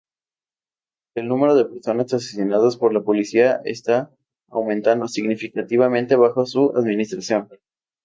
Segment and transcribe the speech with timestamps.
[1.13, 4.09] El número de personas asesinadas por la policía está
[4.49, 7.49] aumentando significativamente bajo su administración.